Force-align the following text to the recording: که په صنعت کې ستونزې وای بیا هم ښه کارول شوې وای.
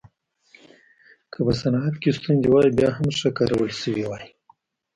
که 1.31 1.39
په 1.45 1.53
صنعت 1.61 1.95
کې 2.01 2.09
ستونزې 2.17 2.47
وای 2.51 2.69
بیا 2.77 2.89
هم 2.97 3.07
ښه 3.17 3.29
کارول 3.37 3.71
شوې 3.81 4.03
وای. 4.07 4.25